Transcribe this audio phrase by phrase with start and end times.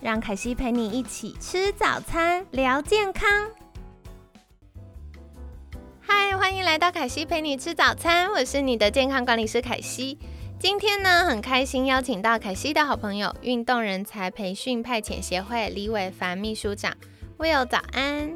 [0.00, 3.28] 让凯西陪你一起吃早餐，聊健康。
[6.00, 10.16] 嗨，欢迎来到凯西陪你吃早餐，我是你的健康管理师凯西。
[10.60, 16.96] 今天呢，很开心邀请到凯西的好朋友，运动人才培训派遣协会李伟凡秘书长。
[17.36, 18.32] Will，早安。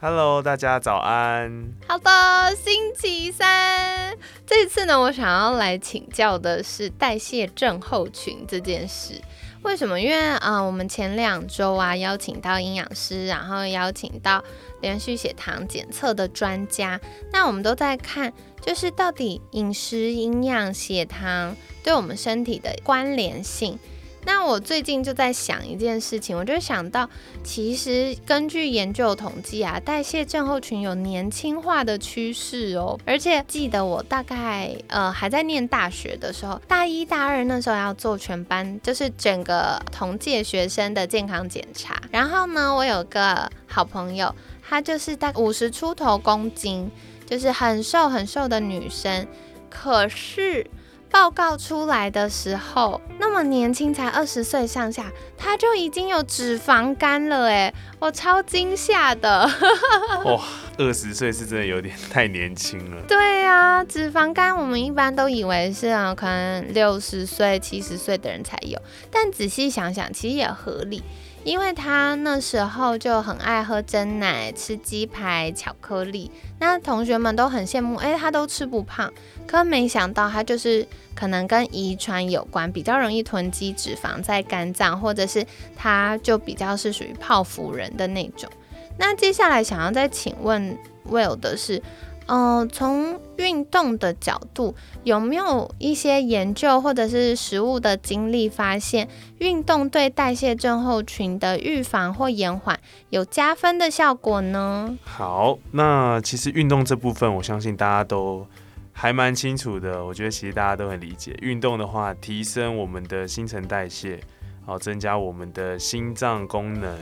[0.00, 1.72] Hello，大家早安。
[1.88, 4.14] 好的，星期三。
[4.46, 9.20] 这次呢，我想要来请教的是代谢症候群这件事。
[9.62, 10.00] 为什么？
[10.00, 14.42] 因为啊，我们前两周啊邀请到营养师，然后邀请到
[14.80, 17.00] 连续血糖检测的专家，
[17.32, 23.78] 那我们都在看，就是到底饮食、营养、血糖对我们身体的关联性。
[24.24, 27.08] 那我最近就在想一件事情，我就想到，
[27.42, 32.98] 其实根据研究统计啊，代谢症候群有年轻化的趋势哦。
[33.06, 42.02] 而且记得我大概呃还在念大学的时候，大一大二那时候要做全班，就是整个同届学生的健康检查。
[42.10, 44.34] 然后呢，我有个好朋友，
[44.68, 46.90] 她就是大五十出头公斤，
[47.24, 49.26] 就是很瘦很瘦的女生，
[49.70, 50.66] 可是。
[51.10, 59.48] 报告出来的时候，那么年轻，才二十岁上下，他就已经有脂肪肝了，哎，我超惊吓的。
[60.24, 60.42] 哇，
[60.76, 63.02] 二十岁是真的有点太年轻了。
[63.08, 71.02] 对啊，脂肪肝我们一般都以为是啊，可能六十岁、七十岁的人才有，但仔细想想，其实也合理。
[71.44, 79.12] 因为他那时候就很爱喝真奶、吃鸡排、巧克力，那同学们都很羡慕，哎，他都吃不胖。
[79.46, 88.50] 可没想到他就是可能跟遗传有关，比较容易囤积脂肪在肝脏，或者是他就比较是属于泡芙人的那种。
[88.98, 90.76] 那接下来想要再请问
[91.08, 91.82] Will 的是。
[92.28, 99.08] 嗯，从运动的角度，有没有一些研究或者是实物的经历发现，
[99.38, 102.78] 运动对代谢症候群的预防或延缓
[103.08, 104.98] 有加分的效果呢？
[105.04, 108.46] 好，那其实运动这部分，我相信大家都
[108.92, 110.04] 还蛮清楚的。
[110.04, 114.20] 我觉得其实大家都很理解，运动的话，提升我们的新陈代谢，
[114.66, 116.94] 好，增加我们的心脏功能，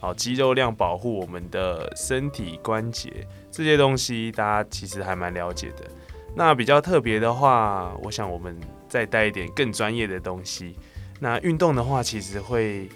[0.00, 3.26] 好，肌肉量保护我们的身体关节。
[3.50, 5.84] 这些东西大家其实还蛮了解的。
[6.34, 8.58] 那比较特别的话，我想我们
[8.88, 10.74] 再带一点更专业的东西。
[11.18, 12.88] 那运动的话，其实会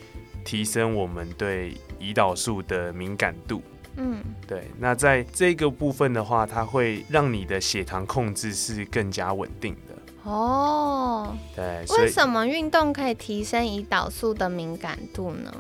[0.44, 3.60] 提升我们对胰岛素的敏感度。
[3.96, 4.68] 嗯，对。
[4.78, 10.30] 那在这个部分的话，它会让你的血糖控制是更加稳定的。
[10.30, 11.84] 哦，对。
[11.98, 15.52] 为什么运动可以提升胰岛素的敏感度呢？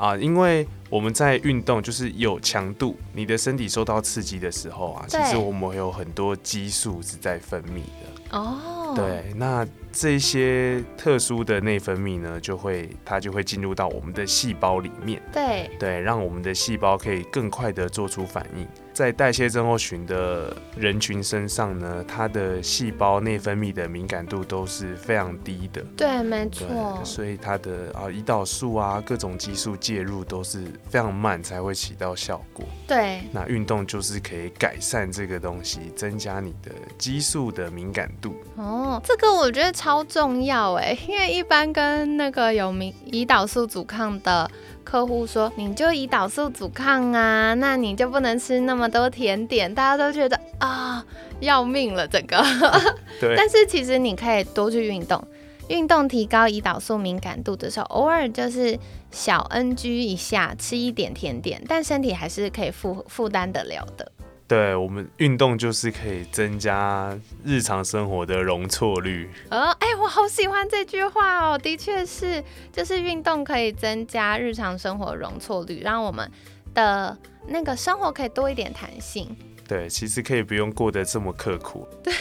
[0.00, 8.38] 啊，因为我们在运动，就是有强度，你的身体受到刺激的时候啊，其实我们有很多激素是在分泌的。
[8.38, 15.20] 哦，对，那这些特殊的内分泌呢，就会它就会进入到我们的细胞里面。
[15.30, 18.66] 对，对，让我们的细胞可以更快的做出反应。
[19.00, 25.82] 在代谢症候群的人群身上呢，它的细胞内分泌的敏感度都是非常低的。
[25.96, 27.00] 对，没错。
[27.02, 32.62] 所以它的啊胰岛素啊各种激素介入都是非常慢才会起到效果。
[32.86, 33.22] 对。
[33.32, 38.34] 那运动就是可以改善这个东西，增加你的激素的敏感度。
[38.56, 44.50] 哦，这个我觉得超重要哎，因为一般跟那个有胰胰岛素阻抗的。
[44.84, 51.04] 客户说：“你就胰岛素阻抗啊，那你就不能吃那么多甜点。”大家都觉得啊，
[51.40, 52.42] 要命了这个。
[53.20, 53.34] 对。
[53.38, 55.22] 但是其实你可以多去运动，
[55.68, 58.78] 运动提高胰岛素敏感度的时候，偶尔就是
[59.10, 64.10] 小 NG 一下，吃一点甜点，但身体还是可以负负担得了的。
[64.50, 69.30] 对我们运动就是可以增加日常生活的容错率。
[69.48, 72.42] 呃，哎，我好喜欢这句话哦，的确是，
[72.72, 76.28] 就是运动可以增加日常生活容错率，让我们
[76.74, 77.16] 的
[77.46, 79.36] 那个生活可以多一点弹性。
[79.68, 81.86] 对，其实可以不用过得这么刻苦。
[82.02, 82.12] 对，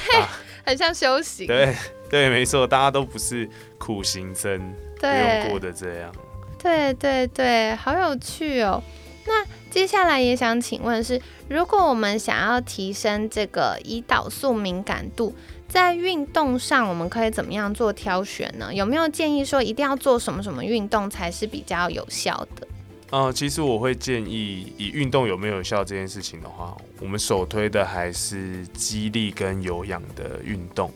[0.64, 1.48] 很像休息。
[1.48, 1.76] 对，
[2.12, 3.50] 对，没错，大家都不是
[3.80, 6.14] 苦行僧，不用过得这样。
[6.60, 8.80] 对对对，好有趣哦。
[9.26, 15.34] 那接下来也想请问是，如果我们想要提升这个胰岛素敏感度，
[15.68, 18.74] 在运动上，我们可以怎么样做挑选呢？
[18.74, 22.68] 有没有建议说一定要做什么什么运动才是比较有效的？
[23.12, 30.92] 呃，其实我会建议，以运动有没有效这件事情的话，我们首推的还是肌力跟有氧的运动。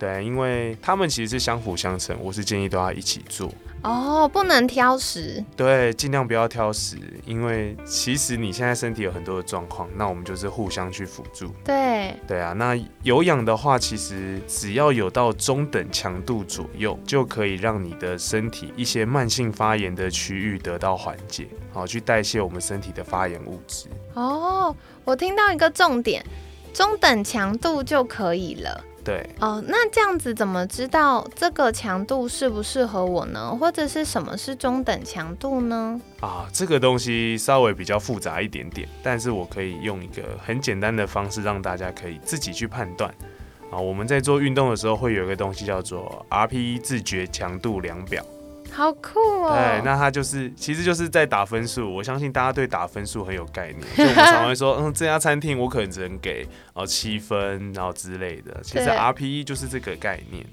[0.00, 3.52] 嗯，对，因为他们其实是相辅相成，我是建议都要一起做。
[3.82, 5.42] 哦，不能挑食。
[5.56, 11.48] 对，尽量不要挑食，因为其实你现在身体有很多的状况，那我们就是互相去辅助。
[11.64, 23.86] 对，对啊，那有氧的话，其实只要有到中等强度左右，就可以让你的身体一些慢性发炎的区域得到缓解，好去代谢我们身体的发炎物质。
[24.12, 26.22] 哦，我听到一个重点，
[26.74, 28.84] 中等强度就可以了。
[29.02, 33.56] 对哦，那这样子怎么知道这个强度适不适合我呢？
[33.58, 36.00] 或者是什么是中等强度呢？
[36.20, 43.10] 啊，这个东西稍微比较复杂一点点，但是我可以用一个很简单的方式让大家可以自己去判断。
[43.70, 48.24] 啊，我们在做运动的时候会有一个东西叫做 RPE 自觉强度量表。
[48.72, 49.52] 好酷哦！
[49.54, 51.94] 对，那他就是，其实就是在打分数。
[51.94, 53.80] 我相信大家对打分数很有概念。
[53.96, 58.60] 就我们常会说，嗯，这家餐厅我可能只能给哦七分，然后之类的。
[58.62, 60.44] 其实 RPE 就是这个概念。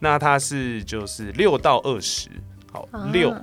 [0.00, 2.28] 那它是就是六到二十，
[2.72, 3.34] 好六。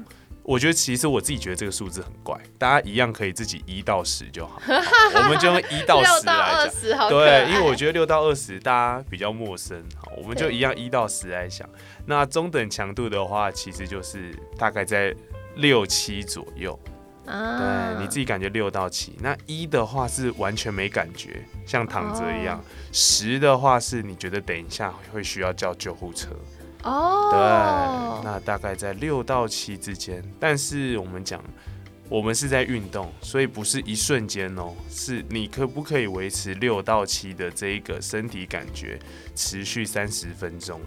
[0.50, 7.08] 我觉得其实我自己觉得这个数字很怪，大家一样可以自己一到十就好， 我们就用一到十来讲。
[7.08, 11.70] 对，因为我觉得六到二十大家比较陌生，好，我们就一样一到十来想。
[12.08, 15.16] 那中等强度的话，其实就是大概在
[15.58, 16.78] 六七左右。
[17.28, 19.16] 啊，对，你自己感觉六到七。
[19.20, 22.60] 那一的话是完全没感觉，像躺着一样。
[22.92, 26.30] 十的话是你觉得等一下会需要叫救护车。
[26.84, 30.24] 哦，对，那大概在六到七之间。
[30.40, 31.44] 但是我们讲，
[32.08, 38.98] 我们是在运动，所以不是一瞬间哦，是你可不可以维持六到七的这一个身体感觉
[39.36, 40.80] 持续三十分钟？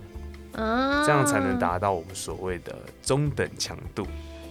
[0.54, 4.06] 啊，这样才能达到我们所谓的中等强度。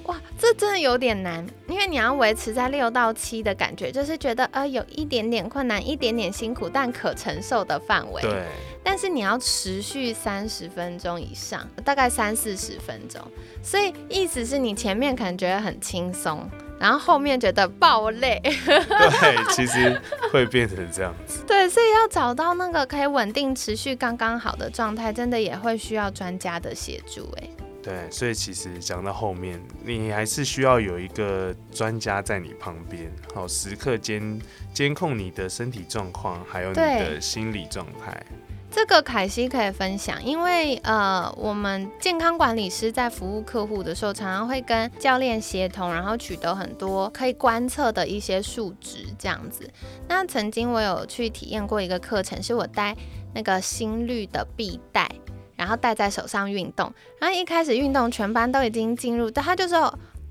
[0.05, 8.21] 哇，这真的有点难，因为你要维持在六到七的感觉，就是觉得呃有一点点困难，一点点辛苦，但可承受的范围。
[8.21, 8.45] 对。
[8.83, 13.21] 但是你要持续三十分钟以上，大概三四十分钟，
[13.63, 16.49] 所以意思是你前面可能觉得很轻松，
[16.79, 18.41] 然后后面觉得爆累。
[18.43, 20.01] 对，其实
[20.31, 21.43] 会变成这样子。
[21.47, 27.31] 对，所以要找到那个可以稳定持续刚刚好的状态，真的也会需要专家的协助。
[27.37, 27.49] 哎。
[27.83, 34.39] 对，所以其实讲到后面，你还是需要有一个专家在你旁边，好时刻监
[34.71, 38.23] 监控你的身体状况，还有你的心理状态。
[38.71, 49.69] 这个凯西可以分享，因为呃，我们健康管理师在服务客户的时候，常常会跟教练协同，然后取得很多可以观测的一些数值，这样子。
[50.07, 52.95] 那曾经我有去体验过一个课程，是我戴
[53.35, 55.09] 那个心率的臂带。
[55.57, 59.75] 然后戴在手上运动，然后一开始运动，全班都已经进入，它就是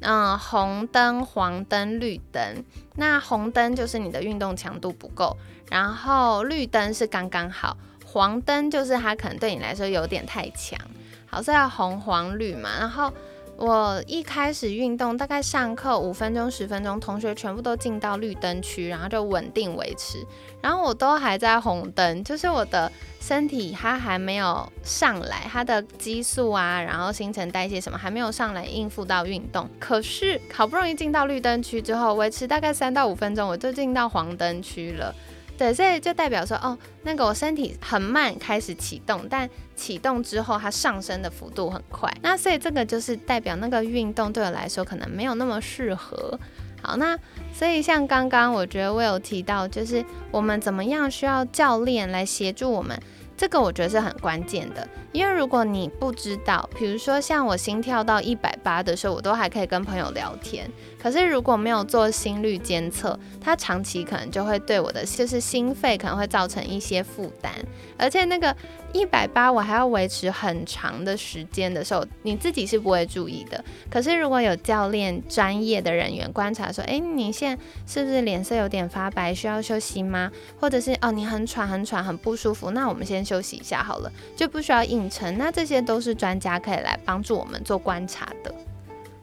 [0.01, 2.65] 嗯红灯、黄灯、绿灯。
[2.97, 5.37] 那红灯就是你的运动强度不够，
[5.71, 7.77] 然后绿灯是刚刚好，
[8.13, 10.79] 黄灯就是它可能对你来说有点太强。
[11.27, 12.71] 好，所以要红、黄、绿嘛。
[12.79, 13.13] 然后
[13.57, 20.19] 我一开始运动，大概上课五分钟、十分钟，同学全部都进到绿灯区，然后就稳定维持。
[20.61, 22.91] 然后我都还在红灯，就是我的。
[23.21, 29.69] 身体它还没有上来，它的激素啊，然后新陈代谢什么还没有上来应付到运动。
[29.79, 35.15] 可是好不容易进到绿灯区之后，维持大概三到五分钟，我就进到黄灯区了。
[35.61, 42.11] 对，所以就代表说，哦，那个我身体很慢开始启动，但启动之后它上升的幅度很快。
[42.23, 46.41] 那所以这个就是代表那个运动对我来说可能没有那么适合。
[46.81, 47.15] 好，那
[47.53, 52.99] 所以像刚刚我觉得我有提到，就是我们怎么样需要教练来协助我们，
[53.41, 54.87] 这个我觉得是很关键的。
[55.13, 60.71] 因为如果你不知道，比如说像我心跳到一百八的时候，我都还可以跟朋友聊天。
[61.01, 67.51] 可是如果没有做心率监测，它长期可能就会对我的就是心肺可能会造成一些负担，
[67.97, 68.55] 而且那个
[68.93, 73.65] 一百八我还要维持很长的时间的时候，你自己是不会注意的。
[73.91, 80.31] 可是如果有教练专业的人员观察说，哎，你现在是不是脸色有点发白，需要休息吗？
[80.61, 85.39] 或者是哦，你很喘很喘很不舒服，那我们先休息一下好了，就不需要硬撑。
[85.39, 88.53] 那这些都是专家可以来帮助我们做观察的。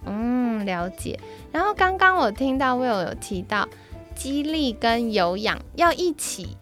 [0.06, 1.20] 嗯，了解。
[1.52, 3.68] 然后刚刚我听到 Will 有提到，
[4.16, 6.56] 激励跟有氧要一起，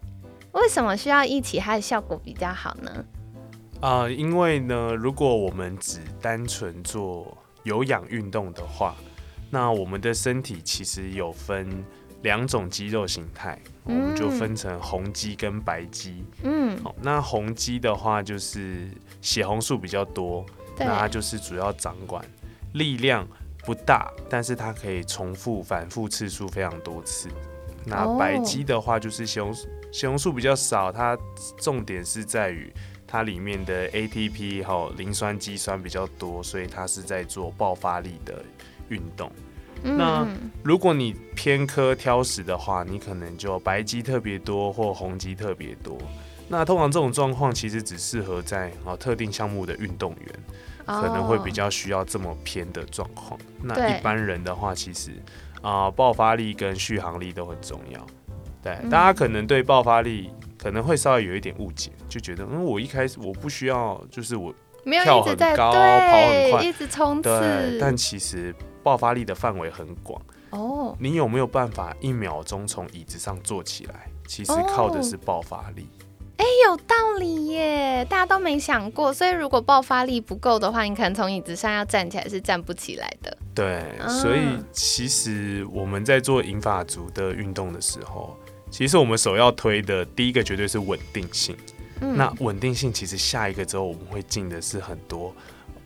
[0.50, 3.04] 为什么需要一起，它的效果比较好呢？
[3.80, 8.96] 啊，因为呢，如果我们只单纯做有氧运动的话，
[9.50, 11.84] 那我们的身体其实有分
[12.26, 16.24] 两种肌肉形态，我们就分成红肌跟白肌。
[16.42, 18.90] 嗯，好，那红肌的话就是
[19.22, 20.44] 血红素比较多，
[20.76, 22.20] 那它就是主要掌管
[22.72, 23.24] 力量
[23.64, 27.28] 不大，但是它可以重复反复次数非常多次。
[27.84, 29.54] 那哦白肌的话就是血红
[29.92, 31.16] 血红素比较少，它
[31.58, 32.72] 重点是在于
[33.06, 38.44] 它里面的 ATP 还有磷酸肌酸比较多，所以它是在做爆发力的
[38.88, 39.30] 运动。
[39.82, 45.96] 那嗯如果你偏科挑食的话，你可能就白肌特别多或红肌特别多。
[46.48, 50.34] 那通常这种状况其实只适合在啊特定项目的运动员，
[50.86, 53.38] 可能会比哦较需要这么偏的状况。
[53.62, 55.10] 那一般人的话，其实
[55.60, 58.06] 啊、爆发力跟续航力都很重要。
[58.62, 64.54] 对，嗯大家可能对爆发力可能会稍微有一点误解，就觉得嗯，我一开始我不需要，就是我
[64.84, 68.54] 没有跳一直在很高跑很对快一直冲对，刺，但其实
[68.86, 70.22] 爆发力的范围很广。
[70.50, 74.08] 哦，你有没有办法一秒钟从椅子上坐起来？
[74.28, 75.88] 其实靠的是爆发力。
[76.36, 83.36] 哎有道理耶，大家都没想过，所以如果爆发力不够的话，你可能从椅子上要站起来是站不起来的。
[83.52, 88.36] 对，啊所以其实我们在做引发族的运动的时候，
[88.70, 91.56] 其实我们首要推的第一个绝对是稳定性。
[92.02, 95.34] 嗯那稳定性其实下一个之后我们会进的是很多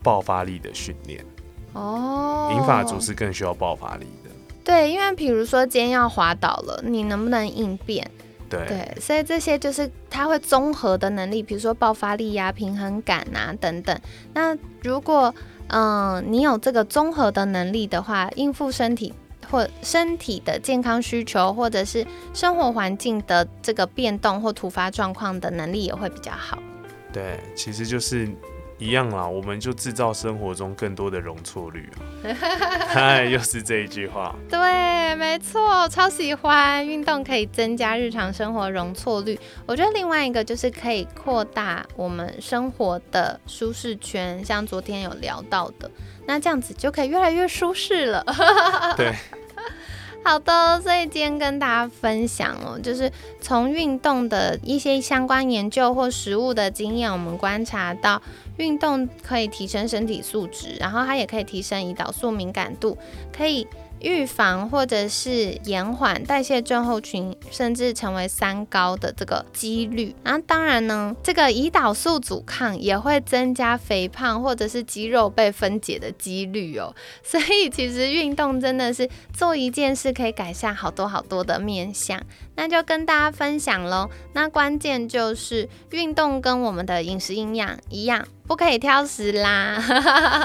[0.03, 1.25] 爆发力的训练。
[1.73, 4.31] 哦，银发族是更需要爆发力的。
[4.63, 8.09] 对，因为比如说今天要滑倒了，你能不能应变？
[8.49, 13.97] 对，对，所以这些就是它会综合的能力，比如说爆发力呀、平衡感啊等等。
[14.35, 15.33] 那如果
[15.69, 19.15] 嗯、呃你有这个综合的能力的话，应付身体
[19.49, 26.59] 或身体的健康需求，或者是生活环境的这个变动或突发状况的能力也会比较好。
[27.13, 28.29] 对，其实就是
[28.81, 32.01] 一样啦，我们就制造生活中更多的容错率啊。
[32.89, 34.35] 嗨， 又是这一句话。
[34.49, 39.39] 对，没错，超喜欢运动可以增加日常生活容错率。
[39.67, 45.91] 我觉得另外一个就是可以扩大我们生活的舒适圈，像昨天有聊到的，
[46.27, 48.25] 那这样子就可以越来越舒适了。
[48.97, 49.15] 对，
[50.23, 53.11] 好的，所以今天跟大家分享哦，就是
[53.41, 58.23] 从运动的一些相关研究或实物的经验，我们观察到
[58.59, 62.97] 运动可以提升身体素质，然后它也可以提升胰岛素敏感度，
[63.37, 63.67] 可以
[64.01, 70.15] 预防或者是延缓代谢症候群，甚至成为三高的这个几率。
[70.23, 76.95] 然后当然呢，这个胰岛素阻抗也会增加肥胖或者是肌肉被分解的几率哦。
[77.23, 82.21] 所以其实运动真的是做一件事可以改善好多好多的面相，
[82.61, 84.11] 那就跟大家分享喽。
[84.35, 89.83] 那关键就是运动跟我们的饮食营养一样，不可以挑食啦。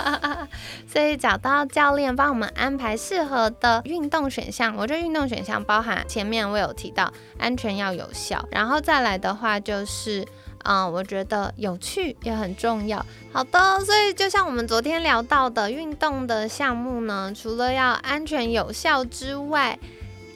[0.87, 4.73] 所以找到教练帮我们安排适合的运动选项。
[4.77, 10.25] 我觉得运动选项包含前面我有提到安全要有效，然后再来的话就是。
[10.67, 13.05] 嗯，我觉得有趣也很重要。
[13.31, 19.77] 好的，所以就像我们昨天聊到的，运动的项目呢，除了要安全有效之外，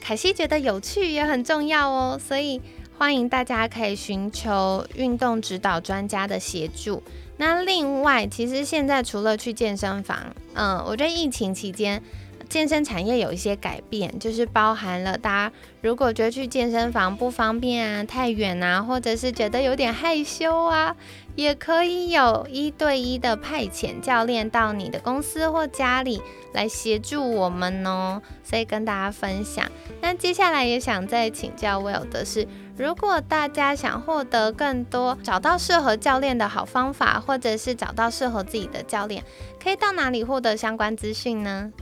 [0.00, 2.18] 凯西觉得有趣也很重要哦。
[2.18, 2.60] 所以
[2.98, 7.02] 欢迎大家可以寻求运动指导专家的协助。
[7.36, 10.18] 那另外，其实现在除了去健身房，
[10.54, 12.02] 嗯，我觉得疫情期间。
[12.48, 15.52] 健身产业有一些改变，就是包含了大家
[15.82, 20.96] 如果觉得去健身房不方便啊、太远啊，或者是觉得有点害羞啊，
[21.40, 26.20] 也可以有一对一的派遣教练到你的公司或家里
[26.52, 28.20] 来协助我们哦。
[28.44, 29.64] 所以跟大家分享。
[30.02, 39.24] 那接下来也想再请教 Will 的是，如果大家想获得更多找到适合教练的好方法，或者是找到适合自己的教练，
[39.62, 41.72] 可以到哪里获得相关资讯呢？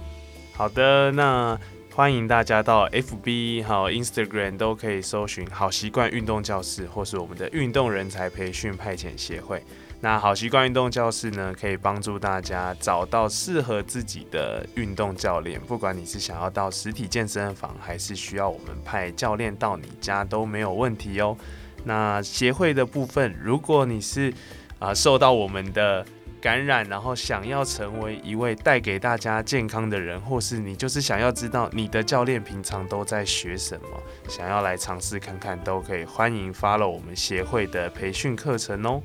[0.54, 1.58] 好的，那
[1.98, 9.60] 欢迎大家到 FB 还有 Instagram 都可以搜寻“好习惯运动教室”或是我们的运动人才培训派遣协会。
[10.00, 21.36] 那好习惯运动教室呢，可以帮助大家找到适合自己的运动教练，不管你是想要到实体健身房，还是需要我们派教练到你家都没有问题哦。
[21.82, 24.32] 那协会的部分，如果你是
[24.78, 26.06] 啊、受到我们的
[26.40, 33.88] 感染，然后想要成为一位带给大家健康的人，或是你就是想要知道你的教练平常都在学什么，
[34.28, 39.02] 想要来尝试看看，都可以欢迎 follow 我们协会的培训课程哦。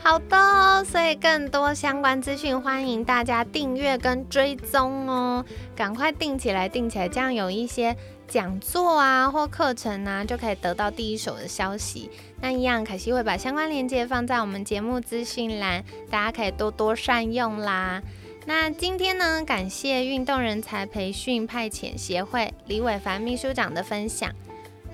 [0.00, 5.44] 好的，所以更多相关资讯，欢迎大家订阅跟追踪哦，
[5.74, 7.96] 赶快订起来，订起来，这样有一些
[8.28, 12.10] 讲座啊或课程啊，就可以得到第一手的消息。
[12.40, 18.02] 那一样，凯西会把相关链接放在我们节目资讯栏，大家可以多多善用啦。
[18.46, 24.30] 那今天呢，感谢运动人才培训派遣协会李伟凡秘书长的分享。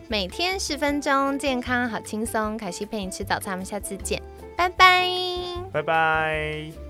[0.08, 2.56] 每天十分钟，健康好轻松。
[2.56, 4.22] 凯西陪你吃早餐，我们下次见，
[4.56, 5.08] 拜拜，
[5.72, 6.83] 拜拜。